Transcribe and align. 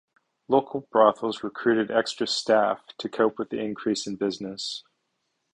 Local 0.47 0.87
brothels 0.91 1.43
recruited 1.43 1.91
extra 1.95 2.25
staff 2.25 2.87
to 2.97 3.07
cope 3.07 3.37
with 3.37 3.51
the 3.51 3.59
increase 3.59 4.07
in 4.07 4.15
business. 4.15 4.83